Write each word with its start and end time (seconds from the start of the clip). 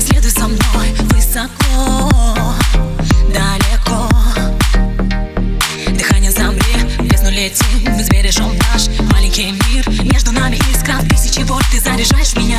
Следуй 0.00 0.30
за 0.30 0.46
мной 0.46 0.94
высоко, 1.12 2.12
далеко. 3.32 4.08
Дыхание 5.96 6.30
замри, 6.30 6.74
в 6.98 7.02
бездну 7.04 7.30
летим 7.30 7.92
Мы 7.96 8.04
сбережем 8.04 8.50
маленький 9.12 9.52
мир. 9.68 9.88
Между 10.12 10.32
нами 10.32 10.56
искра, 10.72 10.98
тысячи 11.08 11.40
вольт. 11.40 11.64
Ты 11.70 11.80
заряжаешь 11.80 12.34
меня. 12.36 12.58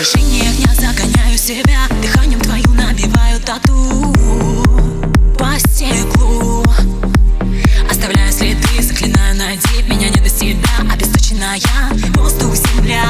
отражении 0.00 0.48
огня 0.48 0.74
загоняю 0.74 1.36
себя. 1.36 1.86
Дыханием 2.00 2.40
твою 2.40 2.70
набиваю 2.72 3.38
тату. 3.40 4.14
По 5.38 5.58
стеклу. 5.58 6.64
Оставляю 7.90 8.32
следы, 8.32 8.82
заклинаю, 8.82 9.36
найди 9.36 9.82
меня 9.86 10.08
не 10.08 10.20
до 10.20 10.30
себя 10.30 10.56
Обесточенная. 10.90 11.60
Воздух, 12.14 12.54
земля. 12.54 13.04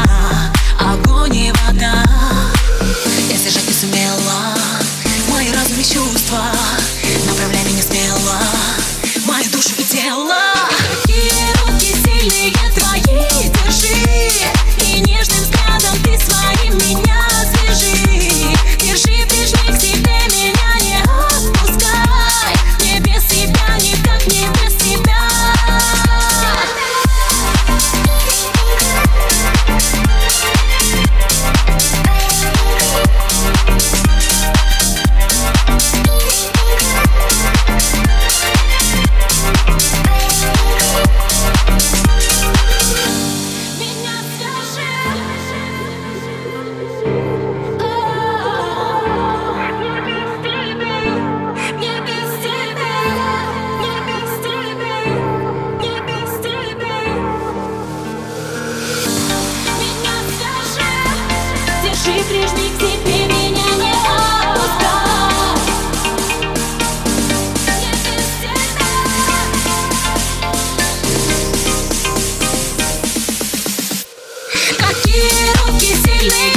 quiero 75.03 75.79
que 75.79 75.95
se 75.95 76.25
me 76.25 76.53